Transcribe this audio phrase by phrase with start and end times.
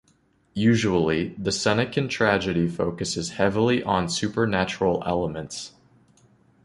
[0.55, 5.73] Usually, the Senecan tragedy focuses heavily on supernatural elements.